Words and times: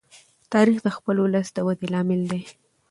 تاریخ 0.53 0.77
د 0.83 0.87
خپل 0.97 1.15
ولس 1.19 1.47
د 1.53 1.57
ودې 1.67 1.87
لامل 1.93 2.21
دی. 2.31 2.41